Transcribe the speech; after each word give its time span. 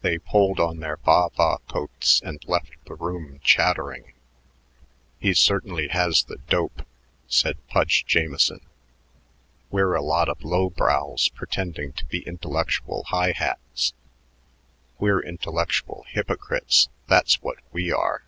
They 0.00 0.18
pulled 0.18 0.58
on 0.58 0.78
their 0.80 0.96
baa 0.96 1.28
baa 1.36 1.58
coats 1.70 2.22
and 2.24 2.42
left 2.48 2.82
the 2.86 2.94
room 2.94 3.40
chattering. 3.44 4.14
"He 5.18 5.34
certainly 5.34 5.88
has 5.88 6.22
the 6.24 6.38
dope," 6.48 6.80
said 7.28 7.58
Pudge 7.68 8.06
Jamieson. 8.06 8.60
"We're 9.70 9.94
a 9.96 10.00
lot 10.00 10.30
of 10.30 10.44
low 10.44 10.70
brows 10.70 11.28
pretending 11.28 11.92
to 11.92 12.06
be 12.06 12.20
intellectual 12.26 13.04
high 13.08 13.32
hats. 13.32 13.92
We're 14.98 15.20
intellectual 15.22 16.06
hypocrites; 16.08 16.88
that's 17.06 17.42
what 17.42 17.58
we 17.70 17.92
are." 17.92 18.24